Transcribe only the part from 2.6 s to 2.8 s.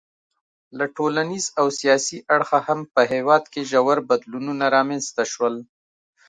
هم